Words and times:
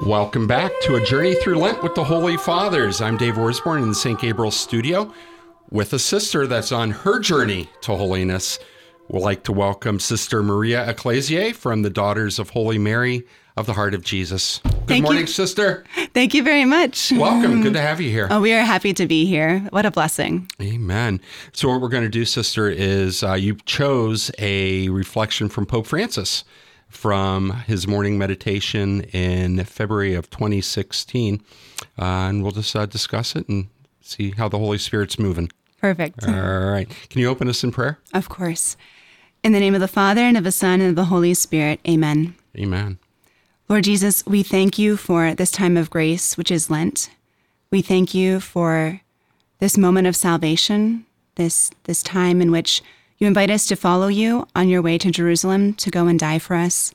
Welcome 0.00 0.46
back 0.46 0.72
to 0.82 0.96
a 0.96 1.04
journey 1.04 1.34
through 1.36 1.56
Lent 1.56 1.82
with 1.82 1.94
the 1.94 2.04
Holy 2.04 2.36
Fathers. 2.36 3.00
I'm 3.00 3.16
Dave 3.16 3.36
Orsborn 3.36 3.82
in 3.82 3.88
the 3.88 3.94
St. 3.94 4.20
Gabriel 4.20 4.50
studio 4.50 5.10
with 5.70 5.94
a 5.94 5.98
sister 5.98 6.46
that's 6.46 6.70
on 6.70 6.90
her 6.90 7.18
journey 7.18 7.70
to 7.80 7.96
holiness. 7.96 8.58
We'd 9.08 9.22
like 9.22 9.42
to 9.44 9.52
welcome 9.52 9.98
Sister 9.98 10.42
Maria 10.42 10.86
Ecclesiae 10.90 11.54
from 11.54 11.80
the 11.80 11.88
Daughters 11.88 12.38
of 12.38 12.50
Holy 12.50 12.76
Mary 12.76 13.26
of 13.56 13.64
the 13.64 13.72
Heart 13.72 13.94
of 13.94 14.04
Jesus. 14.04 14.58
Good 14.64 14.86
Thank 14.86 15.04
morning, 15.04 15.22
you. 15.22 15.28
sister. 15.28 15.84
Thank 16.12 16.34
you 16.34 16.42
very 16.42 16.66
much. 16.66 17.10
Welcome. 17.12 17.62
Good 17.62 17.72
to 17.72 17.80
have 17.80 17.98
you 17.98 18.10
here. 18.10 18.28
Oh, 18.30 18.42
we 18.42 18.52
are 18.52 18.60
happy 18.60 18.92
to 18.92 19.06
be 19.06 19.24
here. 19.24 19.60
What 19.70 19.86
a 19.86 19.90
blessing. 19.90 20.46
Amen. 20.60 21.22
So, 21.54 21.70
what 21.70 21.80
we're 21.80 21.88
going 21.88 22.02
to 22.02 22.10
do, 22.10 22.26
sister, 22.26 22.68
is 22.68 23.22
uh, 23.22 23.32
you 23.32 23.56
chose 23.64 24.30
a 24.38 24.90
reflection 24.90 25.48
from 25.48 25.64
Pope 25.64 25.86
Francis 25.86 26.44
from 26.88 27.50
his 27.66 27.86
morning 27.86 28.18
meditation 28.18 29.02
in 29.12 29.62
February 29.64 30.14
of 30.14 30.30
2016. 30.30 31.42
Uh, 31.98 32.02
and 32.02 32.42
we'll 32.42 32.52
just 32.52 32.74
uh, 32.74 32.86
discuss 32.86 33.36
it 33.36 33.48
and 33.48 33.68
see 34.00 34.30
how 34.32 34.48
the 34.48 34.58
Holy 34.58 34.78
Spirit's 34.78 35.18
moving. 35.18 35.50
Perfect. 35.80 36.26
All 36.26 36.32
right. 36.70 36.88
Can 37.10 37.20
you 37.20 37.28
open 37.28 37.48
us 37.48 37.62
in 37.62 37.70
prayer? 37.70 37.98
Of 38.14 38.28
course. 38.28 38.76
In 39.44 39.52
the 39.52 39.60
name 39.60 39.74
of 39.74 39.80
the 39.80 39.88
Father, 39.88 40.22
and 40.22 40.36
of 40.36 40.44
the 40.44 40.52
Son, 40.52 40.80
and 40.80 40.90
of 40.90 40.96
the 40.96 41.04
Holy 41.04 41.34
Spirit. 41.34 41.80
Amen. 41.86 42.34
Amen. 42.58 42.98
Lord 43.68 43.84
Jesus, 43.84 44.24
we 44.26 44.42
thank 44.42 44.78
you 44.78 44.96
for 44.96 45.34
this 45.34 45.50
time 45.50 45.76
of 45.76 45.90
grace, 45.90 46.36
which 46.36 46.50
is 46.50 46.70
Lent. 46.70 47.10
We 47.70 47.82
thank 47.82 48.14
you 48.14 48.40
for 48.40 49.00
this 49.58 49.76
moment 49.76 50.06
of 50.06 50.16
salvation, 50.16 51.04
this, 51.34 51.70
this 51.84 52.02
time 52.02 52.40
in 52.40 52.50
which 52.50 52.82
you 53.18 53.26
invite 53.26 53.50
us 53.50 53.66
to 53.66 53.76
follow 53.76 54.08
you 54.08 54.46
on 54.54 54.68
your 54.68 54.82
way 54.82 54.98
to 54.98 55.10
Jerusalem 55.10 55.74
to 55.74 55.90
go 55.90 56.06
and 56.06 56.18
die 56.18 56.38
for 56.38 56.54
us. 56.54 56.92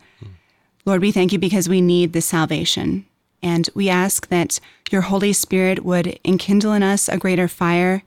Lord, 0.85 1.01
we 1.01 1.11
thank 1.11 1.31
you 1.31 1.39
because 1.39 1.69
we 1.69 1.81
need 1.81 2.13
this 2.13 2.25
salvation. 2.25 3.05
And 3.43 3.69
we 3.73 3.89
ask 3.89 4.27
that 4.27 4.59
your 4.91 5.01
Holy 5.01 5.33
Spirit 5.33 5.83
would 5.83 6.19
enkindle 6.23 6.73
in 6.73 6.83
us 6.83 7.09
a 7.09 7.17
greater 7.17 7.47
fire 7.47 8.03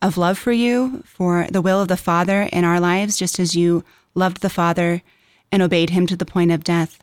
of 0.00 0.16
love 0.16 0.38
for 0.38 0.52
you, 0.52 1.02
for 1.04 1.46
the 1.50 1.62
will 1.62 1.80
of 1.80 1.88
the 1.88 1.96
Father 1.96 2.42
in 2.52 2.64
our 2.64 2.78
lives, 2.78 3.16
just 3.16 3.40
as 3.40 3.56
you 3.56 3.84
loved 4.14 4.42
the 4.42 4.50
Father 4.50 5.02
and 5.50 5.62
obeyed 5.62 5.90
him 5.90 6.06
to 6.06 6.16
the 6.16 6.26
point 6.26 6.52
of 6.52 6.64
death, 6.64 7.02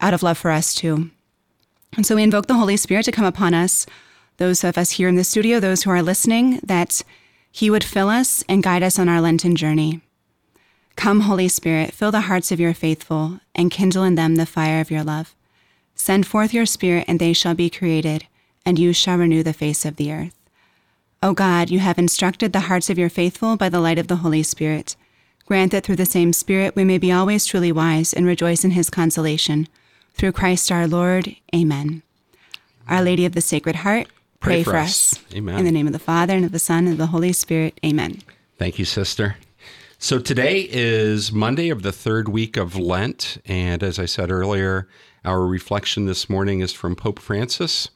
out 0.00 0.14
of 0.14 0.22
love 0.22 0.38
for 0.38 0.50
us 0.50 0.74
too. 0.74 1.10
And 1.96 2.06
so 2.06 2.16
we 2.16 2.22
invoke 2.22 2.46
the 2.46 2.54
Holy 2.54 2.76
Spirit 2.76 3.04
to 3.04 3.12
come 3.12 3.24
upon 3.24 3.54
us, 3.54 3.86
those 4.38 4.64
of 4.64 4.76
us 4.76 4.92
here 4.92 5.08
in 5.08 5.16
the 5.16 5.24
studio, 5.24 5.60
those 5.60 5.82
who 5.82 5.90
are 5.90 6.02
listening, 6.02 6.60
that 6.62 7.02
he 7.56 7.70
would 7.70 7.84
fill 7.84 8.08
us 8.08 8.42
and 8.48 8.64
guide 8.64 8.82
us 8.82 8.98
on 8.98 9.08
our 9.08 9.20
Lenten 9.20 9.54
journey. 9.54 10.00
Come, 10.96 11.20
Holy 11.20 11.46
Spirit, 11.46 11.94
fill 11.94 12.10
the 12.10 12.22
hearts 12.22 12.50
of 12.50 12.58
your 12.58 12.74
faithful 12.74 13.38
and 13.54 13.70
kindle 13.70 14.02
in 14.02 14.16
them 14.16 14.34
the 14.34 14.44
fire 14.44 14.80
of 14.80 14.90
your 14.90 15.04
love. 15.04 15.36
Send 15.94 16.26
forth 16.26 16.52
your 16.52 16.66
Spirit, 16.66 17.04
and 17.06 17.20
they 17.20 17.32
shall 17.32 17.54
be 17.54 17.70
created, 17.70 18.26
and 18.66 18.76
you 18.76 18.92
shall 18.92 19.18
renew 19.18 19.44
the 19.44 19.52
face 19.52 19.84
of 19.84 19.94
the 19.94 20.12
earth. 20.12 20.34
O 21.22 21.32
God, 21.32 21.70
you 21.70 21.78
have 21.78 21.96
instructed 21.96 22.52
the 22.52 22.66
hearts 22.66 22.90
of 22.90 22.98
your 22.98 23.08
faithful 23.08 23.56
by 23.56 23.68
the 23.68 23.78
light 23.78 24.00
of 24.00 24.08
the 24.08 24.16
Holy 24.16 24.42
Spirit. 24.42 24.96
Grant 25.46 25.70
that 25.70 25.84
through 25.84 25.94
the 25.94 26.06
same 26.06 26.32
Spirit 26.32 26.74
we 26.74 26.82
may 26.82 26.98
be 26.98 27.12
always 27.12 27.46
truly 27.46 27.70
wise 27.70 28.12
and 28.12 28.26
rejoice 28.26 28.64
in 28.64 28.72
his 28.72 28.90
consolation. 28.90 29.68
Through 30.14 30.32
Christ 30.32 30.72
our 30.72 30.88
Lord. 30.88 31.36
Amen. 31.54 32.02
Our 32.88 33.00
Lady 33.00 33.24
of 33.24 33.34
the 33.34 33.40
Sacred 33.40 33.76
Heart, 33.76 34.08
pray, 34.44 34.62
for, 34.62 34.76
us. 34.76 35.18
Amen. 35.34 35.58
In 35.58 35.64
the 35.64 35.72
name 35.72 35.86
of 35.86 35.92
the 35.92 35.98
Father, 35.98 36.34
and 36.34 36.44
of 36.44 36.52
the 36.52 36.58
Son, 36.58 36.84
and 36.84 36.92
of 36.92 36.98
the 36.98 37.06
Holy 37.06 37.32
Spirit. 37.32 37.78
Amen. 37.84 38.20
Thank 38.58 38.78
you, 38.78 38.84
sister. 38.84 39.36
So 39.98 40.18
today 40.18 40.68
is 40.70 41.32
Monday 41.32 41.70
of 41.70 41.82
the 41.82 41.92
third 41.92 42.28
week 42.28 42.56
of 42.56 42.76
Lent. 42.76 43.38
And 43.46 43.82
as 43.82 43.98
I 43.98 44.04
said 44.04 44.30
earlier, 44.30 44.86
our 45.24 45.46
reflection 45.46 46.04
this 46.04 46.28
morning 46.28 46.60
is 46.60 46.72
from 46.72 46.94
Pope 46.94 47.18
Francis, 47.18 47.88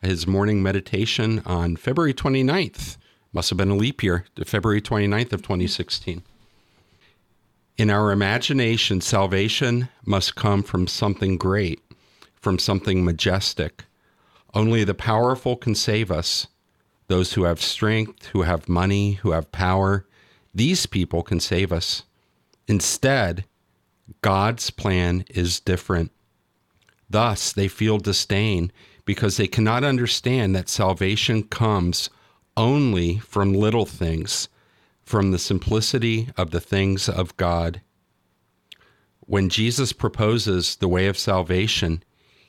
his 0.00 0.26
morning 0.26 0.62
meditation 0.62 1.40
on 1.46 1.76
February 1.76 2.14
29th. 2.14 2.96
Must 3.32 3.50
have 3.50 3.56
been 3.56 3.70
a 3.70 3.76
leap 3.76 4.02
year, 4.02 4.26
February 4.44 4.82
29th 4.82 5.32
of 5.32 5.42
2016. 5.42 6.22
In 7.78 7.90
our 7.90 8.12
imagination, 8.12 9.00
salvation 9.00 9.88
must 10.04 10.34
come 10.34 10.62
from 10.62 10.86
something 10.86 11.38
great, 11.38 11.80
from 12.34 12.58
something 12.58 13.04
majestic. 13.04 13.84
Only 14.54 14.84
the 14.84 14.94
powerful 14.94 15.56
can 15.56 15.74
save 15.74 16.10
us. 16.10 16.46
Those 17.08 17.34
who 17.34 17.44
have 17.44 17.60
strength, 17.60 18.26
who 18.26 18.42
have 18.42 18.68
money, 18.68 19.14
who 19.14 19.32
have 19.32 19.52
power, 19.52 20.06
these 20.54 20.86
people 20.86 21.22
can 21.22 21.40
save 21.40 21.72
us. 21.72 22.04
Instead, 22.68 23.44
God's 24.20 24.70
plan 24.70 25.24
is 25.30 25.60
different. 25.60 26.10
Thus, 27.08 27.52
they 27.52 27.68
feel 27.68 27.98
disdain 27.98 28.72
because 29.04 29.36
they 29.36 29.46
cannot 29.46 29.84
understand 29.84 30.54
that 30.54 30.68
salvation 30.68 31.42
comes 31.42 32.08
only 32.56 33.18
from 33.18 33.52
little 33.52 33.86
things, 33.86 34.48
from 35.02 35.30
the 35.30 35.38
simplicity 35.38 36.28
of 36.36 36.50
the 36.50 36.60
things 36.60 37.08
of 37.08 37.36
God. 37.36 37.80
When 39.20 39.48
Jesus 39.48 39.92
proposes 39.92 40.76
the 40.76 40.88
way 40.88 41.06
of 41.06 41.18
salvation, 41.18 42.02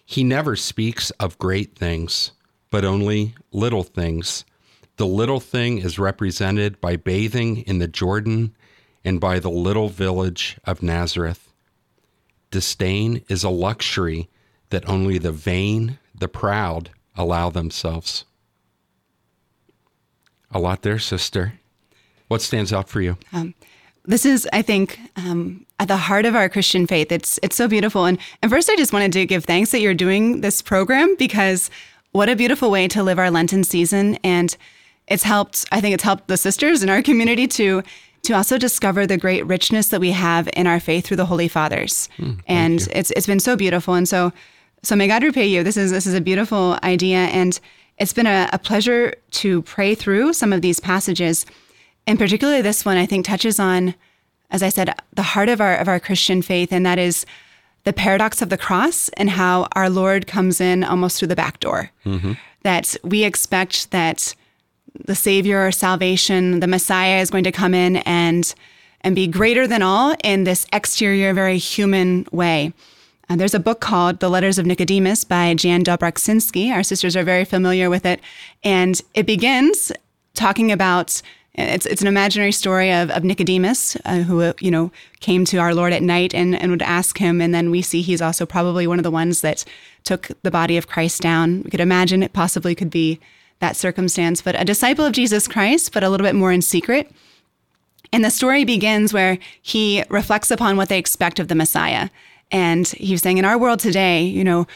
he 0.06 0.24
never 0.24 0.56
speaks 0.56 1.10
of 1.12 1.38
great 1.38 1.76
things, 1.76 2.32
but 2.70 2.84
only 2.86 3.36
little 3.52 3.84
things. 3.84 4.46
The 4.98 5.06
little 5.08 5.40
thing 5.40 5.80
is 5.80 5.98
represented 5.98 6.80
by 6.80 6.98
bathing 6.98 7.58
in 7.60 7.80
the 7.80 7.88
Jordan 7.88 8.56
and 9.04 9.20
by 9.20 9.40
the 9.40 9.50
little 9.50 9.90
village 9.90 10.58
of 10.66 10.84
Nazareth. 10.84 11.52
Disdain 12.52 13.24
is 13.28 13.44
a 13.44 13.50
luxury 13.50 14.30
that 14.70 14.88
only 14.88 15.18
the 15.18 15.32
vain, 15.32 16.00
the 16.14 16.28
proud, 16.28 16.92
allow 17.16 17.50
themselves. 17.50 18.26
A 20.52 20.60
lot 20.60 20.84
there, 20.84 21.00
sister. 21.00 21.54
What 22.28 22.42
stands 22.42 22.72
out 22.72 22.90
for 22.90 23.02
you? 23.02 23.18
Um, 23.32 23.56
This 24.06 24.26
is, 24.26 24.48
I 24.52 24.62
think, 24.62 25.00
um, 25.16 25.66
at 25.84 25.90
the 25.90 25.98
heart 25.98 26.26
of 26.26 26.34
our 26.34 26.48
Christian 26.48 26.88
faith. 26.88 27.12
It's 27.12 27.40
it's 27.44 27.58
so 27.58 27.68
beautiful. 27.68 28.06
And 28.06 28.18
and 28.42 28.50
first, 28.50 28.70
I 28.70 28.76
just 28.76 28.94
wanted 28.94 29.12
to 29.14 29.26
give 29.26 29.44
thanks 29.44 29.72
that 29.72 29.82
you're 29.82 29.94
doing 29.94 30.40
this 30.40 30.62
program 30.62 31.16
because 31.18 31.70
what 32.14 32.30
a 32.30 32.38
beautiful 32.38 32.72
way 32.72 32.88
to 32.88 33.04
live 33.04 33.20
our 33.20 33.30
Lenten 33.30 33.66
season. 33.66 34.18
And 34.24 34.56
it's 35.08 35.24
helped. 35.24 35.66
I 35.74 35.82
think 35.82 35.94
it's 35.94 36.04
helped 36.04 36.28
the 36.28 36.38
sisters 36.38 36.84
in 36.84 36.90
our 36.90 37.02
community 37.02 37.48
to 37.50 37.84
to 38.24 38.34
also 38.34 38.58
discover 38.58 39.06
the 39.06 39.18
great 39.18 39.46
richness 39.46 39.90
that 39.90 40.00
we 40.00 40.12
have 40.12 40.48
in 40.54 40.68
our 40.68 40.80
faith 40.80 41.06
through 41.06 41.18
the 41.18 41.26
Holy 41.26 41.50
Fathers. 41.50 42.08
Hmm, 42.16 42.36
and 42.48 42.88
it's 42.94 43.12
it's 43.12 43.28
been 43.28 43.42
so 43.42 43.58
beautiful. 43.58 43.94
And 43.94 44.08
so 44.08 44.32
so 44.84 44.96
may 44.96 45.08
God 45.08 45.22
repay 45.22 45.48
you. 45.48 45.64
This 45.64 45.76
is 45.76 45.92
this 45.92 46.08
is 46.08 46.14
a 46.14 46.22
beautiful 46.22 46.80
idea, 46.82 47.18
and 47.18 47.60
it's 47.98 48.14
been 48.14 48.28
a, 48.28 48.50
a 48.54 48.58
pleasure 48.58 49.16
to 49.32 49.62
pray 49.64 49.96
through 49.96 50.32
some 50.32 50.54
of 50.54 50.62
these 50.62 50.80
passages. 50.80 51.46
And 52.08 52.18
particularly 52.18 52.62
this 52.62 52.86
one, 52.86 52.96
I 52.96 53.06
think 53.06 53.26
touches 53.26 53.60
on, 53.60 53.96
as 54.54 54.64
I 54.64 54.70
said, 54.70 54.96
the 55.14 55.24
heart 55.24 55.50
of 55.50 55.60
our 55.60 55.76
of 55.76 55.88
our 55.88 56.00
Christian 56.00 56.42
faith, 56.42 56.72
and 56.72 56.86
that 56.86 57.00
is 57.00 57.26
the 57.84 57.92
paradox 57.92 58.42
of 58.42 58.50
the 58.50 58.58
cross 58.58 59.10
and 59.18 59.30
how 59.30 59.68
our 59.74 59.90
Lord 59.90 60.28
comes 60.28 60.62
in 60.62 60.84
almost 60.84 61.20
through 61.20 61.28
the 61.28 61.36
back 61.36 61.60
door. 61.60 61.92
Mm-hmm. 62.06 62.34
That 62.62 62.96
we 63.04 63.26
expect 63.26 63.92
that 63.92 64.34
the 65.06 65.16
Savior, 65.16 65.58
our 65.58 65.72
salvation, 65.72 66.60
the 66.62 66.68
Messiah 66.68 67.20
is 67.20 67.30
going 67.30 67.44
to 67.44 67.52
come 67.52 67.74
in 67.74 67.98
and 67.98 68.54
and 69.02 69.16
be 69.16 69.28
greater 69.28 69.68
than 69.68 69.82
all 69.82 70.16
in 70.24 70.46
this 70.46 70.66
exterior, 70.72 71.34
very 71.34 71.58
human 71.58 72.26
way. 72.32 72.72
And 73.28 73.40
there's 73.40 73.54
a 73.54 73.60
book 73.60 73.82
called 73.82 74.20
The 74.20 74.30
Letters 74.30 74.58
of 74.58 74.66
Nicodemus 74.66 75.24
by 75.24 75.54
Jan 75.56 75.84
Dobraczyński. 75.84 76.72
Our 76.72 76.84
sisters 76.84 77.16
are 77.18 77.24
very 77.24 77.44
familiar 77.44 77.90
with 77.90 78.06
it. 78.06 78.22
And 78.64 79.02
it 79.14 79.26
begins 79.26 79.92
talking 80.36 80.72
about 80.72 81.22
it's, 81.56 81.86
it's 81.86 82.02
an 82.02 82.08
imaginary 82.08 82.52
story 82.52 82.92
of, 82.92 83.12
of 83.12 83.24
Nicodemus, 83.24 83.96
uh, 84.06 84.20
who, 84.20 84.42
uh, 84.42 84.54
you 84.60 84.72
know, 84.72 84.92
came 85.20 85.46
to 85.46 85.58
our 85.58 85.76
Lord 85.76 85.94
at 85.94 86.02
night 86.02 86.34
and, 86.34 86.56
and 86.56 86.72
would 86.72 86.82
ask 86.82 87.20
him. 87.20 87.42
And 87.42 87.54
then 87.54 87.70
we 87.70 87.82
see 87.82 88.02
he's 88.02 88.22
also 88.22 88.46
probably 88.46 88.88
one 88.88 88.98
of 88.98 89.04
the 89.04 89.12
ones 89.12 89.42
that 89.42 89.64
took 90.04 90.30
the 90.42 90.52
body 90.52 90.78
of 90.78 90.88
Christ 90.88 91.22
down. 91.22 91.62
We 91.64 91.70
could 91.70 91.80
imagine 91.80 92.24
it 92.24 92.34
possibly 92.34 92.74
could 92.74 92.90
be 92.90 93.20
that 93.60 93.76
circumstance, 93.76 94.42
but 94.42 94.60
a 94.60 94.66
disciple 94.66 95.06
of 95.06 95.14
Jesus 95.14 95.48
Christ, 95.48 95.94
but 95.94 96.04
a 96.04 96.10
little 96.10 96.26
bit 96.26 96.36
more 96.36 96.52
in 96.52 96.62
secret. 96.62 97.12
And 98.12 98.26
the 98.26 98.32
story 98.32 98.64
begins 98.64 99.14
where 99.14 99.38
he 99.62 100.04
reflects 100.10 100.52
upon 100.52 100.76
what 100.76 100.90
they 100.90 101.00
expect 101.00 101.40
of 101.40 101.48
the 101.48 101.56
Messiah. 101.56 102.10
And 102.52 102.88
he 102.88 103.14
was 103.14 103.22
saying, 103.22 103.38
in 103.38 103.46
our 103.46 103.58
world 103.58 103.80
today, 103.80 104.24
you 104.24 104.44
know, 104.44 104.68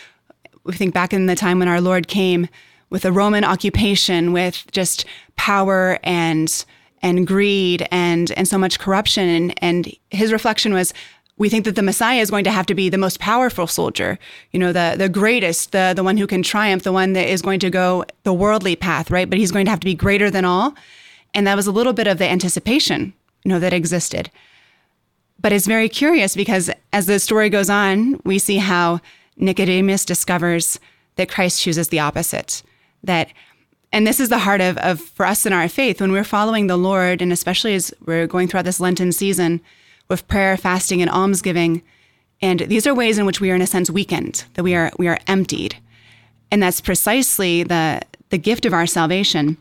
we 0.64 0.74
think 0.74 0.94
back 0.94 1.14
in 1.14 1.26
the 1.26 1.36
time 1.36 1.60
when 1.60 1.68
our 1.68 1.82
Lord 1.82 2.08
came 2.08 2.48
with 2.90 3.06
a 3.06 3.12
Roman 3.12 3.44
occupation, 3.44 4.34
with 4.34 4.66
just 4.72 5.06
power 5.36 6.00
and 6.04 6.66
and 7.02 7.28
greed 7.28 7.88
and 7.92 8.32
and 8.32 8.48
so 8.48 8.58
much 8.58 8.80
corruption. 8.80 9.28
And 9.30 9.54
and 9.62 9.96
his 10.12 10.32
reflection 10.32 10.74
was, 10.74 10.94
we 11.38 11.50
think 11.50 11.66
that 11.66 11.76
the 11.76 11.84
Messiah 11.84 12.22
is 12.22 12.32
going 12.32 12.44
to 12.46 12.52
have 12.52 12.66
to 12.66 12.74
be 12.74 12.90
the 12.90 12.98
most 12.98 13.20
powerful 13.20 13.68
soldier, 13.68 14.18
you 14.52 14.60
know, 14.60 14.74
the 14.74 14.96
the 14.98 15.10
greatest, 15.10 15.72
the 15.72 15.94
the 15.96 16.04
one 16.04 16.18
who 16.18 16.28
can 16.28 16.44
triumph, 16.44 16.84
the 16.84 16.92
one 16.92 17.14
that 17.14 17.30
is 17.30 17.42
going 17.42 17.60
to 17.60 17.70
go 17.70 18.06
the 18.24 18.34
worldly 18.34 18.76
path, 18.76 19.12
right? 19.12 19.30
But 19.30 19.40
he's 19.40 19.52
going 19.52 19.66
to 19.66 19.72
have 19.72 19.80
to 19.82 19.86
be 19.86 19.96
greater 19.96 20.32
than 20.32 20.46
all. 20.46 20.74
And 21.34 21.46
that 21.46 21.56
was 21.56 21.68
a 21.68 21.72
little 21.72 21.94
bit 21.94 22.08
of 22.08 22.18
the 22.18 22.28
anticipation, 22.28 23.14
you 23.44 23.50
know, 23.50 23.60
that 23.60 23.74
existed. 23.74 24.32
But 25.40 25.52
it's 25.52 25.68
very 25.68 25.90
curious 25.90 26.36
because 26.36 26.72
as 26.92 27.06
the 27.06 27.20
story 27.20 27.50
goes 27.50 27.70
on, 27.70 28.20
we 28.24 28.40
see 28.40 28.58
how 28.58 29.02
Nicodemus 29.36 30.04
discovers 30.04 30.80
that 31.16 31.30
Christ 31.30 31.62
chooses 31.62 31.90
the 31.90 32.00
opposite. 32.00 32.64
That 33.08 33.34
and 33.92 34.06
this 34.06 34.20
is 34.20 34.30
the 34.30 34.40
heart 34.40 34.62
of, 34.62 34.78
of 34.78 35.02
for 35.02 35.26
us 35.26 35.46
in 35.46 35.54
our 35.54 35.68
faith 35.68 36.00
when 36.02 36.12
we're 36.12 36.24
following 36.24 36.68
the 36.68 36.78
Lord, 36.78 37.22
and 37.22 37.32
especially 37.32 37.74
as 37.74 37.94
we're 38.06 38.28
going 38.28 38.48
throughout 38.48 38.66
this 38.66 38.80
Lenten 38.80 39.12
season 39.12 39.62
with 40.10 40.28
prayer, 40.28 40.56
fasting, 40.58 41.02
and 41.02 41.10
almsgiving. 41.10 41.82
And 42.42 42.60
these 42.62 42.86
are 42.86 42.94
ways 42.94 43.18
in 43.18 43.26
which 43.26 43.42
we 43.42 43.50
are, 43.50 43.56
in 43.56 43.62
a 43.62 43.68
sense, 43.68 43.90
weakened, 43.90 44.46
that 44.54 44.64
we 44.64 44.76
are 44.76 44.92
we 45.00 45.08
are 45.08 45.20
emptied, 45.26 45.78
and 46.52 46.62
that's 46.62 46.82
precisely 46.82 47.64
the 47.64 48.02
the 48.30 48.38
gift 48.38 48.66
of 48.66 48.74
our 48.74 48.86
salvation. 48.86 49.58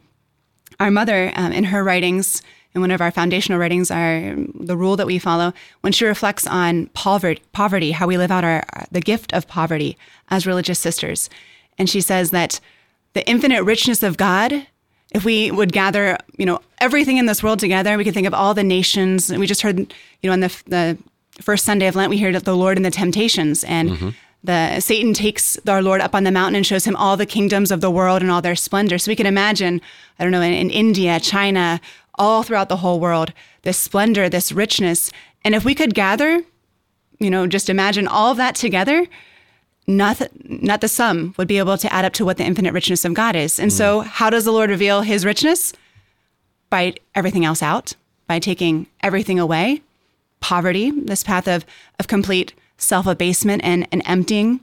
Our 0.78 0.90
mother, 0.90 1.32
um, 1.36 1.52
in 1.52 1.64
her 1.64 1.82
writings, 1.82 2.42
in 2.74 2.82
one 2.82 2.90
of 2.90 3.00
our 3.00 3.10
foundational 3.10 3.58
writings, 3.58 3.90
are 3.90 4.34
the 4.54 4.76
rule 4.76 4.96
that 4.96 5.06
we 5.06 5.18
follow, 5.18 5.54
when 5.80 5.92
she 5.92 6.04
reflects 6.04 6.46
on 6.46 6.86
poverty, 6.88 7.42
poverty, 7.52 7.92
how 7.92 8.06
we 8.06 8.18
live 8.18 8.30
out 8.30 8.44
our 8.44 8.64
the 8.90 9.00
gift 9.00 9.32
of 9.32 9.48
poverty 9.48 9.96
as 10.28 10.46
religious 10.46 10.78
sisters, 10.78 11.30
and 11.78 11.88
she 11.88 12.02
says 12.02 12.30
that 12.32 12.60
the 13.16 13.26
infinite 13.26 13.62
richness 13.64 14.02
of 14.02 14.18
God, 14.18 14.66
if 15.12 15.24
we 15.24 15.50
would 15.50 15.72
gather, 15.72 16.18
you 16.36 16.44
know, 16.44 16.60
everything 16.78 17.16
in 17.16 17.24
this 17.24 17.42
world 17.42 17.58
together, 17.58 17.96
we 17.96 18.04
could 18.04 18.12
think 18.12 18.26
of 18.26 18.34
all 18.34 18.52
the 18.52 18.62
nations. 18.62 19.32
We 19.32 19.46
just 19.46 19.62
heard, 19.62 19.78
you 19.78 19.86
know, 20.24 20.32
on 20.32 20.40
the, 20.40 20.62
the 20.66 20.98
first 21.40 21.64
Sunday 21.64 21.86
of 21.86 21.96
Lent, 21.96 22.10
we 22.10 22.18
heard 22.18 22.34
that 22.34 22.44
the 22.44 22.54
Lord 22.54 22.76
and 22.76 22.84
the 22.84 22.90
temptations, 22.90 23.64
and 23.64 23.90
mm-hmm. 23.90 24.08
the 24.44 24.80
Satan 24.80 25.14
takes 25.14 25.58
our 25.66 25.80
Lord 25.80 26.02
up 26.02 26.14
on 26.14 26.24
the 26.24 26.30
mountain 26.30 26.56
and 26.56 26.66
shows 26.66 26.84
him 26.84 26.94
all 26.94 27.16
the 27.16 27.24
kingdoms 27.24 27.70
of 27.70 27.80
the 27.80 27.90
world 27.90 28.20
and 28.20 28.30
all 28.30 28.42
their 28.42 28.54
splendor. 28.54 28.98
So 28.98 29.10
we 29.10 29.16
can 29.16 29.26
imagine, 29.26 29.80
I 30.18 30.22
don't 30.22 30.32
know, 30.32 30.42
in, 30.42 30.52
in 30.52 30.68
India, 30.68 31.18
China, 31.18 31.80
all 32.16 32.42
throughout 32.42 32.68
the 32.68 32.78
whole 32.78 33.00
world, 33.00 33.32
this 33.62 33.78
splendor, 33.78 34.28
this 34.28 34.52
richness. 34.52 35.10
And 35.42 35.54
if 35.54 35.64
we 35.64 35.74
could 35.74 35.94
gather, 35.94 36.42
you 37.18 37.30
know, 37.30 37.46
just 37.46 37.70
imagine 37.70 38.06
all 38.06 38.32
of 38.32 38.36
that 38.36 38.56
together, 38.56 39.06
not, 39.86 40.20
not 40.44 40.80
the 40.80 40.88
sum 40.88 41.34
would 41.36 41.48
be 41.48 41.58
able 41.58 41.78
to 41.78 41.92
add 41.92 42.04
up 42.04 42.12
to 42.14 42.24
what 42.24 42.36
the 42.36 42.44
infinite 42.44 42.72
richness 42.72 43.04
of 43.04 43.14
God 43.14 43.36
is. 43.36 43.58
And 43.58 43.70
mm. 43.70 43.74
so, 43.74 44.00
how 44.00 44.30
does 44.30 44.44
the 44.44 44.52
Lord 44.52 44.70
reveal 44.70 45.02
his 45.02 45.24
richness? 45.24 45.72
By 46.70 46.94
everything 47.14 47.44
else 47.44 47.62
out, 47.62 47.94
by 48.26 48.40
taking 48.40 48.88
everything 49.00 49.38
away, 49.38 49.82
poverty, 50.40 50.90
this 50.90 51.22
path 51.22 51.46
of, 51.46 51.64
of 52.00 52.08
complete 52.08 52.54
self 52.78 53.06
abasement 53.06 53.62
and, 53.64 53.86
and 53.92 54.02
emptying. 54.04 54.60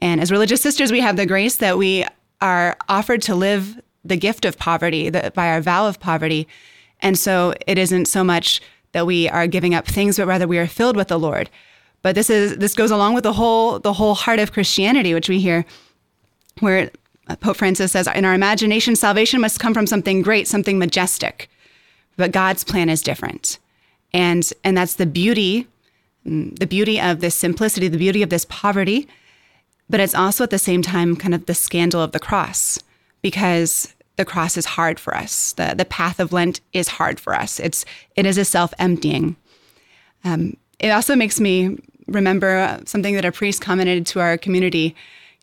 And 0.00 0.20
as 0.20 0.32
religious 0.32 0.60
sisters, 0.60 0.90
we 0.90 1.00
have 1.00 1.16
the 1.16 1.26
grace 1.26 1.56
that 1.58 1.78
we 1.78 2.04
are 2.40 2.76
offered 2.88 3.22
to 3.22 3.34
live 3.34 3.80
the 4.04 4.16
gift 4.16 4.44
of 4.44 4.58
poverty 4.58 5.08
the, 5.08 5.32
by 5.34 5.48
our 5.48 5.60
vow 5.60 5.86
of 5.86 6.00
poverty. 6.00 6.48
And 7.00 7.16
so, 7.16 7.54
it 7.66 7.78
isn't 7.78 8.06
so 8.06 8.24
much 8.24 8.60
that 8.90 9.06
we 9.06 9.28
are 9.28 9.46
giving 9.46 9.74
up 9.74 9.86
things, 9.86 10.16
but 10.16 10.26
rather 10.26 10.48
we 10.48 10.58
are 10.58 10.66
filled 10.66 10.96
with 10.96 11.08
the 11.08 11.18
Lord. 11.18 11.50
But 12.04 12.14
this 12.14 12.28
is 12.28 12.58
this 12.58 12.74
goes 12.74 12.90
along 12.90 13.14
with 13.14 13.24
the 13.24 13.32
whole 13.32 13.78
the 13.78 13.94
whole 13.94 14.14
heart 14.14 14.38
of 14.38 14.52
Christianity, 14.52 15.14
which 15.14 15.30
we 15.30 15.40
hear, 15.40 15.64
where 16.60 16.90
Pope 17.40 17.56
Francis 17.56 17.92
says, 17.92 18.06
in 18.06 18.26
our 18.26 18.34
imagination, 18.34 18.94
salvation 18.94 19.40
must 19.40 19.58
come 19.58 19.72
from 19.72 19.86
something 19.86 20.20
great, 20.20 20.46
something 20.46 20.78
majestic. 20.78 21.48
But 22.18 22.30
God's 22.30 22.62
plan 22.62 22.90
is 22.90 23.00
different. 23.00 23.58
And 24.12 24.52
and 24.62 24.76
that's 24.76 24.96
the 24.96 25.06
beauty, 25.06 25.66
the 26.24 26.66
beauty 26.66 27.00
of 27.00 27.20
this 27.20 27.34
simplicity, 27.34 27.88
the 27.88 27.96
beauty 27.96 28.22
of 28.22 28.28
this 28.28 28.44
poverty. 28.50 29.08
But 29.88 30.00
it's 30.00 30.14
also 30.14 30.44
at 30.44 30.50
the 30.50 30.58
same 30.58 30.82
time 30.82 31.16
kind 31.16 31.34
of 31.34 31.46
the 31.46 31.54
scandal 31.54 32.02
of 32.02 32.12
the 32.12 32.20
cross, 32.20 32.78
because 33.22 33.94
the 34.16 34.26
cross 34.26 34.58
is 34.58 34.66
hard 34.66 35.00
for 35.00 35.16
us. 35.16 35.54
The 35.54 35.74
the 35.74 35.86
path 35.86 36.20
of 36.20 36.34
Lent 36.34 36.60
is 36.74 36.88
hard 36.88 37.18
for 37.18 37.34
us. 37.34 37.58
It's 37.58 37.86
it 38.14 38.26
is 38.26 38.36
a 38.36 38.44
self-emptying. 38.44 39.36
Um, 40.22 40.58
it 40.78 40.90
also 40.90 41.16
makes 41.16 41.40
me 41.40 41.78
remember 42.06 42.80
something 42.86 43.14
that 43.14 43.24
a 43.24 43.32
priest 43.32 43.60
commented 43.60 44.06
to 44.06 44.20
our 44.20 44.36
community. 44.38 44.94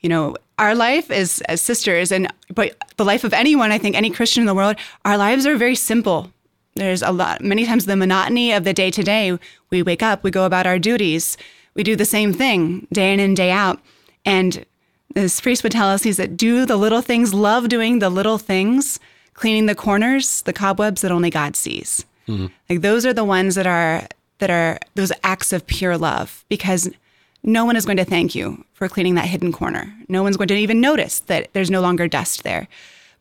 You 0.02 0.10
know, 0.10 0.36
our 0.58 0.76
life 0.76 1.10
is 1.12 1.42
as 1.50 1.62
sisters, 1.62 2.12
and 2.12 2.32
but 2.54 2.76
the 2.98 3.06
life 3.06 3.24
of 3.24 3.34
anyone, 3.34 3.72
I 3.72 3.78
think, 3.78 3.96
any 3.96 4.10
Christian 4.10 4.42
in 4.42 4.48
the 4.48 4.56
world, 4.56 4.76
our 5.06 5.18
lives 5.18 5.46
are 5.46 5.56
very 5.56 5.76
simple. 5.76 6.32
There's 6.76 7.02
a 7.02 7.12
lot, 7.12 7.42
many 7.42 7.66
times 7.66 7.86
the 7.86 7.96
monotony 7.96 8.54
of 8.54 8.64
the 8.64 8.74
day 8.74 8.92
to 8.92 9.04
day. 9.04 9.38
We 9.70 9.84
wake 9.84 10.02
up, 10.02 10.24
we 10.24 10.32
go 10.32 10.46
about 10.46 10.68
our 10.68 10.80
duties, 10.80 11.38
we 11.74 11.84
do 11.84 11.96
the 11.96 12.06
same 12.06 12.34
thing 12.34 12.88
day 12.92 13.14
in 13.14 13.20
and 13.20 13.36
day 13.36 13.52
out. 13.52 13.80
And 14.26 14.66
this 15.14 15.42
priest 15.42 15.64
would 15.64 15.72
tell 15.72 15.88
us, 15.88 16.04
he's 16.04 16.18
that 16.18 16.38
do 16.38 16.66
the 16.66 16.78
little 16.78 17.02
things, 17.02 17.34
love 17.34 17.68
doing 17.68 18.00
the 18.00 18.10
little 18.10 18.38
things, 18.38 19.00
cleaning 19.34 19.66
the 19.66 19.76
corners, 19.76 20.42
the 20.44 20.54
cobwebs 20.54 21.02
that 21.02 21.12
only 21.12 21.30
God 21.30 21.56
sees. 21.56 22.06
Mm-hmm. 22.28 22.48
Like 22.70 22.82
those 22.82 23.06
are 23.06 23.14
the 23.14 23.26
ones 23.26 23.56
that 23.56 23.68
are 23.68 24.08
that 24.42 24.50
are 24.50 24.80
those 24.96 25.12
acts 25.24 25.54
of 25.54 25.66
pure 25.68 25.98
love 25.98 26.44
because 26.50 26.90
no 27.44 27.64
one 27.64 27.76
is 27.76 27.86
going 27.86 27.98
to 27.98 28.06
thank 28.06 28.36
you 28.36 28.66
for 28.74 28.90
cleaning 28.90 29.16
that 29.16 29.26
hidden 29.26 29.52
corner. 29.52 29.96
No 30.10 30.24
one's 30.24 30.38
going 30.38 30.50
to 30.50 30.56
even 30.56 30.82
notice 30.82 31.20
that 31.22 31.48
there's 31.54 31.72
no 31.72 31.80
longer 31.80 32.08
dust 32.08 32.44
there. 32.44 32.68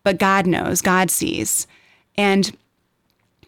But 0.03 0.19
God 0.19 0.47
knows, 0.47 0.81
God 0.81 1.11
sees. 1.11 1.67
And 2.17 2.57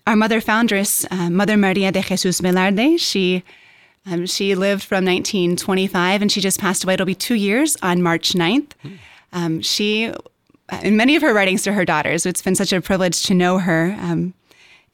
our 0.07 0.17
mother 0.17 0.41
foundress, 0.41 1.07
uh, 1.11 1.31
Mother 1.31 1.57
Maria 1.57 1.91
de 1.91 2.03
Jesus 2.03 2.41
Velarde, 2.41 2.99
she 2.99 3.43
um, 4.05 4.27
she 4.27 4.55
lived 4.55 4.83
from 4.83 5.05
1925 5.05 6.23
and 6.23 6.33
she 6.33 6.41
just 6.41 6.59
passed 6.59 6.83
away. 6.83 6.95
It'll 6.95 7.07
be 7.07 7.15
two 7.15 7.37
years 7.37 7.77
on 7.83 8.03
March 8.03 8.33
9th. 8.33 8.73
Um, 9.33 9.61
she, 9.63 10.13
in 10.83 10.97
many 10.97 11.15
of 11.15 11.23
her 11.23 11.33
writings 11.33 11.63
to 11.65 11.73
her 11.73 11.85
daughters, 11.85 12.27
it's 12.27 12.43
been 12.43 12.57
such 12.57 12.73
a 12.73 12.81
privilege 12.81 13.23
to 13.25 13.35
know 13.35 13.59
her. 13.59 13.97
Um, 14.01 14.35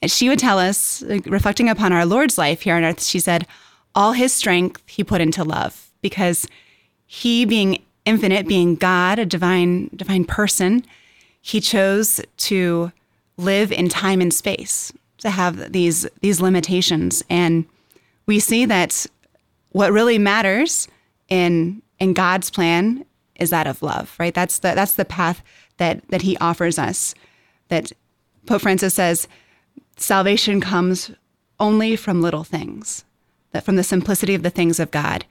she 0.07 0.29
would 0.29 0.39
tell 0.39 0.59
us, 0.59 1.03
reflecting 1.27 1.69
upon 1.69 1.93
our 1.93 2.07
Lord's 2.07 2.39
life 2.39 2.63
here 2.63 2.77
on 2.77 2.85
earth, 2.85 3.03
she 3.03 3.19
said, 3.19 3.47
all 3.95 4.13
his 4.13 4.33
strength 4.33 4.83
he 4.87 5.03
put 5.03 5.21
into 5.21 5.43
love 5.43 5.91
because 6.03 6.47
he 7.07 7.45
being 7.45 7.83
infinite, 8.05 8.47
being 8.47 8.77
God, 8.77 9.19
a 9.19 9.27
divine, 9.27 9.91
divine 9.95 10.25
person, 10.25 10.85
he 11.41 11.61
chose 11.61 12.21
to 12.37 12.93
live 13.37 13.73
in 13.73 13.89
time 13.89 14.21
and 14.21 14.33
space, 14.33 14.93
to 15.19 15.31
have 15.31 15.73
these, 15.73 16.07
these 16.21 16.41
limitations. 16.41 17.25
And 17.29 17.67
we 18.27 18.39
see 18.39 18.65
that 18.67 19.07
what 19.71 19.93
really 19.93 20.19
matters 20.19 20.89
in, 21.29 21.83
in 21.99 22.13
God's 22.15 22.51
plan 22.51 23.05
is 23.37 23.51
that 23.51 23.67
of 23.67 23.83
love, 23.83 24.15
right? 24.19 24.35
That's 24.35 24.59
the, 24.59 24.75
that's 24.75 24.95
the 24.95 25.05
path 25.05 25.43
that, 25.77 26.07
that 26.09 26.23
he 26.23 26.37
offers 26.39 26.79
us. 26.79 27.15
That 27.69 27.93
Pope 28.47 28.63
Francis 28.63 28.95
says, 28.95 29.29
salvation 30.01 30.61
comes 30.61 31.11
only 31.61 31.97
from 31.97 32.23
little 32.23 32.45
things, 32.45 33.05
that 33.53 33.65
from 33.65 33.77
the 33.77 33.83
simplicity 33.83 34.35
of 34.35 34.43
the 34.43 34.51
things 34.51 34.79
of 34.79 34.91
God. 34.91 35.25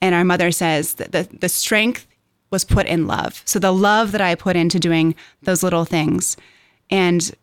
And 0.00 0.14
our 0.14 0.24
mother 0.24 0.50
says 0.50 0.94
that 0.94 1.12
the, 1.12 1.28
the 1.32 1.48
strength 1.48 2.06
was 2.50 2.64
put 2.64 2.86
in 2.86 3.06
love. 3.06 3.42
So 3.44 3.58
the 3.58 3.72
love 3.72 4.12
that 4.12 4.20
I 4.20 4.34
put 4.34 4.56
into 4.56 4.78
doing 4.78 5.14
those 5.42 5.62
little 5.62 5.84
things. 5.84 6.36
And 6.90 7.34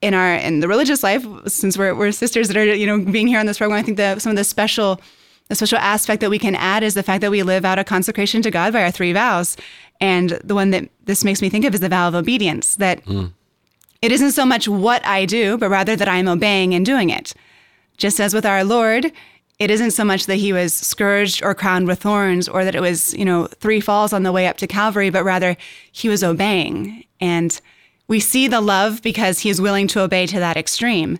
in 0.00 0.14
our 0.14 0.34
in 0.34 0.60
the 0.60 0.68
religious 0.68 1.02
life, 1.02 1.26
since 1.46 1.76
we're, 1.76 1.94
we're 1.94 2.12
sisters 2.12 2.48
that 2.48 2.56
are, 2.56 2.64
you 2.64 2.86
know, 2.86 3.04
being 3.04 3.26
here 3.26 3.38
on 3.38 3.46
this 3.46 3.58
program, 3.58 3.78
I 3.78 3.82
think 3.82 3.98
that 3.98 4.22
some 4.22 4.30
of 4.30 4.36
the 4.36 4.44
special 4.44 5.00
the 5.48 5.56
special 5.56 5.78
aspect 5.78 6.20
that 6.20 6.30
we 6.30 6.38
can 6.38 6.54
add 6.54 6.84
is 6.84 6.94
the 6.94 7.02
fact 7.02 7.22
that 7.22 7.30
we 7.30 7.42
live 7.42 7.64
out 7.64 7.78
a 7.78 7.84
consecration 7.84 8.40
to 8.42 8.52
God 8.52 8.72
by 8.72 8.84
our 8.84 8.90
three 8.92 9.12
vows. 9.12 9.56
And 10.00 10.30
the 10.44 10.54
one 10.54 10.70
that 10.70 10.88
this 11.04 11.24
makes 11.24 11.42
me 11.42 11.50
think 11.50 11.64
of 11.64 11.74
is 11.74 11.80
the 11.80 11.88
vow 11.88 12.06
of 12.06 12.14
obedience, 12.14 12.76
that 12.76 13.04
mm. 13.04 13.32
It 14.02 14.12
isn't 14.12 14.32
so 14.32 14.46
much 14.46 14.66
what 14.66 15.04
I 15.04 15.26
do, 15.26 15.58
but 15.58 15.68
rather 15.68 15.94
that 15.96 16.08
I 16.08 16.16
am 16.16 16.28
obeying 16.28 16.74
and 16.74 16.86
doing 16.86 17.10
it. 17.10 17.34
Just 17.96 18.18
as 18.20 18.32
with 18.32 18.46
our 18.46 18.64
Lord, 18.64 19.12
it 19.58 19.70
isn't 19.70 19.90
so 19.90 20.04
much 20.04 20.24
that 20.24 20.36
he 20.36 20.54
was 20.54 20.72
scourged 20.72 21.42
or 21.42 21.54
crowned 21.54 21.86
with 21.86 22.00
thorns 22.00 22.48
or 22.48 22.64
that 22.64 22.74
it 22.74 22.80
was, 22.80 23.12
you 23.12 23.26
know, 23.26 23.46
three 23.46 23.80
falls 23.80 24.14
on 24.14 24.22
the 24.22 24.32
way 24.32 24.46
up 24.46 24.56
to 24.56 24.66
Calvary, 24.66 25.10
but 25.10 25.22
rather 25.22 25.54
he 25.92 26.08
was 26.08 26.24
obeying. 26.24 27.04
And 27.20 27.60
we 28.08 28.20
see 28.20 28.48
the 28.48 28.62
love 28.62 29.02
because 29.02 29.40
he 29.40 29.50
is 29.50 29.60
willing 29.60 29.86
to 29.88 30.00
obey 30.00 30.26
to 30.26 30.38
that 30.38 30.56
extreme. 30.56 31.18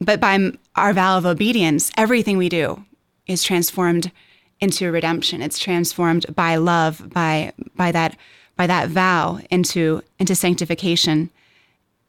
But 0.00 0.20
by 0.20 0.52
our 0.76 0.92
vow 0.92 1.16
of 1.16 1.24
obedience, 1.24 1.90
everything 1.96 2.36
we 2.36 2.50
do 2.50 2.84
is 3.26 3.42
transformed 3.42 4.12
into 4.60 4.92
redemption. 4.92 5.40
It's 5.40 5.58
transformed 5.58 6.26
by 6.34 6.56
love, 6.56 7.10
by 7.12 7.52
by 7.74 7.90
that 7.92 8.16
by 8.56 8.66
that 8.66 8.88
vow 8.88 9.40
into 9.50 10.02
into 10.18 10.34
sanctification. 10.34 11.30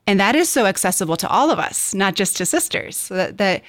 And 0.10 0.20
that 0.20 0.36
is 0.36 0.50
so 0.50 0.66
accessible 0.66 1.18
to 1.18 1.30
all 1.30 1.52
of 1.52 1.60
us, 1.60 1.94
not 1.94 2.16
just 2.16 2.36
to 2.38 2.46
sisters. 2.48 2.98
So 2.98 3.14
that, 3.14 3.38
that 3.38 3.62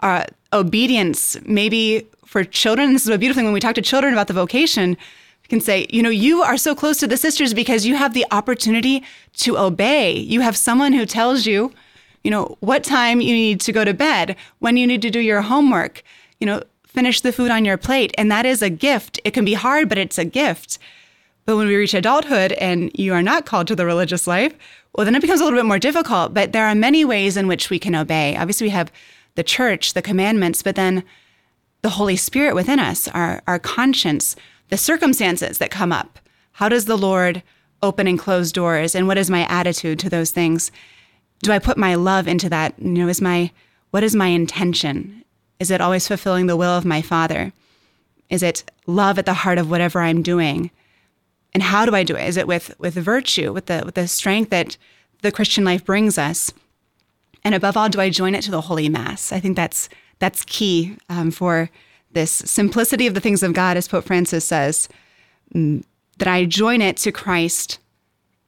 uh, 0.00 0.26
obedience, 0.52 1.36
maybe 1.44 2.06
for 2.24 2.44
children, 2.44 2.92
this 2.92 3.02
is 3.02 3.08
a 3.08 3.18
beautiful 3.18 3.40
thing 3.40 3.46
when 3.46 3.52
we 3.52 3.58
talk 3.58 3.74
to 3.74 3.82
children 3.82 4.12
about 4.12 4.28
the 4.28 4.32
vocation, 4.32 4.90
we 4.90 5.48
can 5.48 5.60
say, 5.60 5.88
you 5.90 6.00
know, 6.00 6.08
you 6.08 6.40
are 6.40 6.56
so 6.56 6.76
close 6.76 6.98
to 6.98 7.08
the 7.08 7.16
sisters 7.16 7.52
because 7.52 7.84
you 7.84 7.96
have 7.96 8.14
the 8.14 8.24
opportunity 8.30 9.02
to 9.38 9.58
obey. 9.58 10.12
You 10.16 10.40
have 10.40 10.56
someone 10.56 10.92
who 10.92 11.04
tells 11.04 11.46
you, 11.46 11.72
you 12.22 12.30
know, 12.30 12.56
what 12.60 12.84
time 12.84 13.20
you 13.20 13.34
need 13.34 13.60
to 13.62 13.72
go 13.72 13.84
to 13.84 13.92
bed, 13.92 14.36
when 14.60 14.76
you 14.76 14.86
need 14.86 15.02
to 15.02 15.10
do 15.10 15.18
your 15.18 15.40
homework, 15.40 16.04
you 16.38 16.46
know, 16.46 16.62
finish 16.84 17.22
the 17.22 17.32
food 17.32 17.50
on 17.50 17.64
your 17.64 17.76
plate. 17.76 18.14
And 18.16 18.30
that 18.30 18.46
is 18.46 18.62
a 18.62 18.70
gift. 18.70 19.18
It 19.24 19.32
can 19.32 19.44
be 19.44 19.54
hard, 19.54 19.88
but 19.88 19.98
it's 19.98 20.16
a 20.16 20.24
gift. 20.24 20.78
But 21.48 21.56
when 21.56 21.66
we 21.66 21.76
reach 21.76 21.94
adulthood 21.94 22.52
and 22.52 22.90
you 22.92 23.14
are 23.14 23.22
not 23.22 23.46
called 23.46 23.68
to 23.68 23.74
the 23.74 23.86
religious 23.86 24.26
life, 24.26 24.52
well, 24.92 25.06
then 25.06 25.14
it 25.14 25.22
becomes 25.22 25.40
a 25.40 25.44
little 25.44 25.58
bit 25.58 25.64
more 25.64 25.78
difficult. 25.78 26.34
But 26.34 26.52
there 26.52 26.66
are 26.66 26.74
many 26.74 27.06
ways 27.06 27.38
in 27.38 27.46
which 27.46 27.70
we 27.70 27.78
can 27.78 27.94
obey. 27.94 28.36
Obviously, 28.36 28.66
we 28.66 28.72
have 28.72 28.92
the 29.34 29.42
church, 29.42 29.94
the 29.94 30.02
commandments, 30.02 30.62
but 30.62 30.74
then 30.74 31.04
the 31.80 31.88
Holy 31.88 32.16
Spirit 32.16 32.54
within 32.54 32.78
us, 32.78 33.08
our, 33.08 33.40
our 33.46 33.58
conscience, 33.58 34.36
the 34.68 34.76
circumstances 34.76 35.56
that 35.56 35.70
come 35.70 35.90
up. 35.90 36.18
How 36.52 36.68
does 36.68 36.84
the 36.84 36.98
Lord 36.98 37.42
open 37.82 38.06
and 38.06 38.18
close 38.18 38.52
doors? 38.52 38.94
And 38.94 39.06
what 39.06 39.16
is 39.16 39.30
my 39.30 39.46
attitude 39.46 39.98
to 40.00 40.10
those 40.10 40.32
things? 40.32 40.70
Do 41.42 41.50
I 41.50 41.60
put 41.60 41.78
my 41.78 41.94
love 41.94 42.28
into 42.28 42.50
that? 42.50 42.74
You 42.78 42.90
know, 42.90 43.08
is 43.08 43.22
my 43.22 43.52
what 43.90 44.04
is 44.04 44.14
my 44.14 44.26
intention? 44.26 45.24
Is 45.58 45.70
it 45.70 45.80
always 45.80 46.08
fulfilling 46.08 46.46
the 46.46 46.58
will 46.58 46.76
of 46.76 46.84
my 46.84 47.00
Father? 47.00 47.54
Is 48.28 48.42
it 48.42 48.70
love 48.86 49.18
at 49.18 49.24
the 49.24 49.32
heart 49.32 49.56
of 49.56 49.70
whatever 49.70 50.02
I'm 50.02 50.20
doing? 50.20 50.70
And 51.54 51.62
how 51.62 51.86
do 51.86 51.94
I 51.94 52.04
do 52.04 52.16
it? 52.16 52.28
Is 52.28 52.36
it 52.36 52.46
with 52.46 52.74
with 52.78 52.94
virtue, 52.94 53.52
with 53.52 53.66
the 53.66 53.82
with 53.84 53.94
the 53.94 54.08
strength 54.08 54.50
that 54.50 54.76
the 55.22 55.32
Christian 55.32 55.64
life 55.64 55.84
brings 55.84 56.18
us? 56.18 56.52
And 57.44 57.54
above 57.54 57.76
all, 57.76 57.88
do 57.88 58.00
I 58.00 58.10
join 58.10 58.34
it 58.34 58.42
to 58.42 58.50
the 58.50 58.60
Holy 58.62 58.88
Mass? 58.88 59.32
I 59.32 59.40
think 59.40 59.56
that's 59.56 59.88
that's 60.18 60.44
key 60.44 60.96
um, 61.08 61.30
for 61.30 61.70
this 62.12 62.30
simplicity 62.30 63.06
of 63.06 63.14
the 63.14 63.20
things 63.20 63.42
of 63.42 63.52
God, 63.52 63.76
as 63.76 63.88
Pope 63.88 64.04
Francis 64.04 64.44
says, 64.44 64.88
mm, 65.54 65.84
that 66.18 66.28
I 66.28 66.44
join 66.44 66.82
it 66.82 66.96
to 66.98 67.12
Christ 67.12 67.78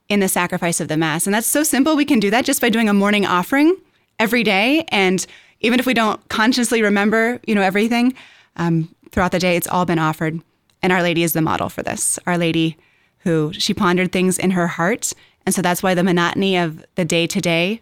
in 0.09 0.19
the 0.19 0.27
sacrifice 0.27 0.81
of 0.81 0.87
the 0.87 0.97
Mass. 0.97 1.25
And 1.25 1.33
that's 1.33 1.47
so 1.47 1.63
simple. 1.63 1.95
We 1.95 2.05
can 2.05 2.19
do 2.19 2.29
that 2.31 2.43
just 2.43 2.59
by 2.61 2.69
doing 2.69 2.89
a 2.89 2.93
morning 2.93 3.25
offering 3.25 3.77
every 4.19 4.43
day. 4.43 4.85
And 4.89 5.25
even 5.61 5.79
if 5.79 5.85
we 5.85 5.93
don't 5.93 6.27
consciously 6.27 6.81
remember, 6.81 7.39
you 7.47 7.55
know, 7.55 7.61
everything 7.61 8.13
um, 8.57 8.93
throughout 9.11 9.31
the 9.31 9.39
day, 9.39 9.55
it's 9.55 9.67
all 9.67 9.85
been 9.85 9.99
offered. 9.99 10.41
And 10.83 10.91
Our 10.91 11.01
Lady 11.01 11.23
is 11.23 11.33
the 11.33 11.41
model 11.41 11.69
for 11.69 11.81
this. 11.81 12.19
Our 12.25 12.37
Lady, 12.37 12.77
who 13.23 13.53
she 13.53 13.73
pondered 13.73 14.11
things 14.11 14.37
in 14.37 14.51
her 14.51 14.67
heart, 14.67 15.13
and 15.45 15.53
so 15.53 15.61
that's 15.61 15.83
why 15.83 15.93
the 15.93 16.03
monotony 16.03 16.57
of 16.57 16.85
the 16.95 17.05
day 17.05 17.27
to 17.27 17.41
day 17.41 17.81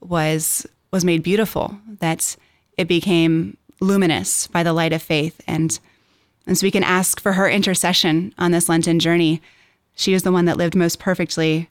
was 0.00 0.66
was 0.90 1.04
made 1.04 1.22
beautiful. 1.22 1.76
That 2.00 2.36
it 2.76 2.88
became 2.88 3.56
luminous 3.80 4.46
by 4.46 4.62
the 4.62 4.72
light 4.72 4.92
of 4.92 5.02
faith, 5.02 5.40
and 5.46 5.78
and 6.46 6.58
so 6.58 6.66
we 6.66 6.70
can 6.70 6.84
ask 6.84 7.20
for 7.20 7.32
her 7.32 7.48
intercession 7.48 8.34
on 8.38 8.50
this 8.50 8.68
Lenten 8.68 8.98
journey 8.98 9.40
she 9.94 10.12
is 10.12 10.22
the 10.22 10.32
one 10.32 10.44
that 10.46 10.56
lived 10.56 10.74
most 10.74 10.98
perfectly 10.98 11.68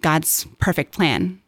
God's 0.00 0.46
perfect 0.58 0.92
plan. 0.92 1.40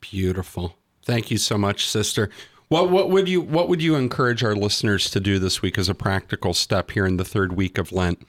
Beautiful. 0.00 0.76
Thank 1.04 1.30
you 1.30 1.38
so 1.38 1.56
much, 1.56 1.88
sister. 1.88 2.30
What 2.68 2.90
what 2.90 3.10
would 3.10 3.28
you 3.28 3.40
what 3.40 3.68
would 3.68 3.82
you 3.82 3.96
encourage 3.96 4.42
our 4.42 4.54
listeners 4.54 5.10
to 5.10 5.20
do 5.20 5.38
this 5.38 5.60
week 5.62 5.78
as 5.78 5.88
a 5.88 5.94
practical 5.94 6.54
step 6.54 6.92
here 6.92 7.06
in 7.06 7.16
the 7.16 7.24
third 7.24 7.54
week 7.54 7.78
of 7.78 7.92
Lent? 7.92 8.26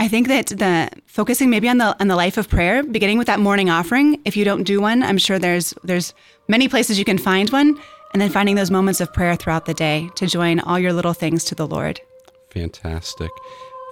I 0.00 0.08
think 0.08 0.28
that 0.28 0.46
the 0.46 0.88
focusing 1.04 1.50
maybe 1.50 1.68
on 1.68 1.76
the 1.76 1.94
on 2.00 2.08
the 2.08 2.16
life 2.16 2.38
of 2.38 2.48
prayer, 2.48 2.82
beginning 2.82 3.18
with 3.18 3.26
that 3.26 3.38
morning 3.38 3.68
offering. 3.68 4.18
If 4.24 4.34
you 4.34 4.46
don't 4.46 4.64
do 4.64 4.80
one, 4.80 5.02
I'm 5.02 5.18
sure 5.18 5.38
there's 5.38 5.74
there's 5.84 6.14
many 6.48 6.68
places 6.68 6.98
you 6.98 7.04
can 7.04 7.18
find 7.18 7.50
one, 7.50 7.78
and 8.14 8.22
then 8.22 8.30
finding 8.30 8.56
those 8.56 8.70
moments 8.70 9.02
of 9.02 9.12
prayer 9.12 9.36
throughout 9.36 9.66
the 9.66 9.74
day 9.74 10.08
to 10.14 10.26
join 10.26 10.58
all 10.60 10.78
your 10.78 10.94
little 10.94 11.12
things 11.12 11.44
to 11.44 11.54
the 11.54 11.66
Lord. 11.66 12.00
Fantastic. 12.48 13.30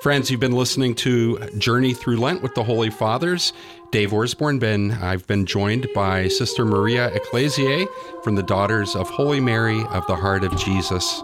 Friends, 0.00 0.31
you've 0.31 0.41
been 0.41 0.53
listening 0.53 0.95
to 0.95 1.41
Journey 1.59 1.93
Through 1.93 2.17
Lent 2.17 2.41
with 2.41 2.55
the 2.55 2.65
Holy 2.65 2.88
Fathers. 2.88 3.53
Dave 3.91 4.12
Orsborn, 4.12 4.59
been, 4.59 4.93
I've 4.93 5.27
been 5.27 5.45
joined 5.45 5.88
by 5.95 6.29
Sister 6.29 6.65
Maria 6.65 7.09
Ecclesiae 7.09 7.87
from 8.23 8.37
the 8.37 8.43
Daughters 8.43 8.97
of 8.97 9.11
Holy 9.11 9.41
Mary 9.41 9.83
of 9.91 10.07
the 10.07 10.17
Heart 10.17 10.45
of 10.45 10.57
Jesus. 10.57 11.23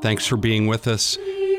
Thanks 0.00 0.24
for 0.24 0.36
being 0.36 0.68
with 0.68 0.86
us. 0.86 1.18